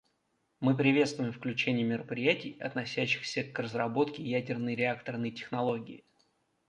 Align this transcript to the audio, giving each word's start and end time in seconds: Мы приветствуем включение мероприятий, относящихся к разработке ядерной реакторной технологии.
Мы 0.61 0.75
приветствуем 0.75 1.31
включение 1.31 1.85
мероприятий, 1.85 2.57
относящихся 2.59 3.43
к 3.43 3.59
разработке 3.59 4.23
ядерной 4.23 4.73
реакторной 4.73 5.29
технологии. 5.29 6.03